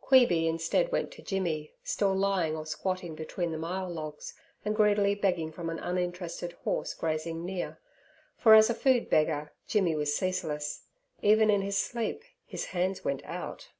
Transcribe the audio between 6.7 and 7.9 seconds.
grazing near,